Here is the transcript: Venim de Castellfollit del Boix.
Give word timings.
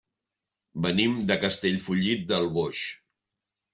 Venim 0.85 1.13
de 1.31 1.37
Castellfollit 1.45 2.25
del 2.33 2.49
Boix. 2.57 2.81